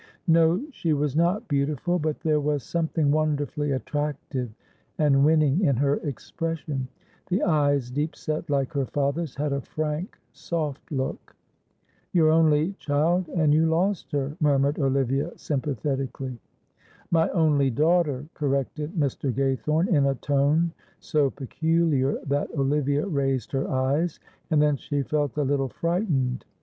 [0.25, 4.49] No, she was not beautiful, but there was something wonderfully attractive
[4.97, 6.87] and winning in her expression;
[7.29, 11.35] the eyes, deep set like her father's, had a frank soft look.
[12.13, 16.39] "Your only child and you lost her," murmured Olivia, sympathetically.
[17.11, 19.31] "My only daughter," corrected Mr.
[19.31, 25.37] Gaythorne, in a tone so peculiar, that Olivia raised her eyes, and then she felt
[25.37, 26.43] a little frightened.